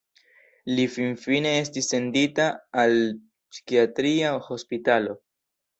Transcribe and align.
Li 0.77 0.85
finfine 0.93 1.51
estis 1.65 1.91
sendita 1.93 2.49
al 2.85 2.99
psikiatria 3.05 4.37
hospitalo. 4.51 5.21